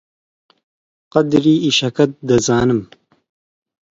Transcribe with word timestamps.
قەدری 1.13 1.55
ئیشەکەت 1.65 2.11
دەزانم. 2.29 2.81